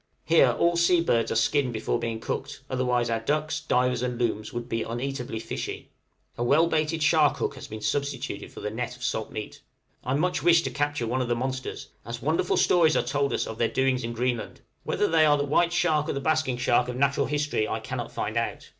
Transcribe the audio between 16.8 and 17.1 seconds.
of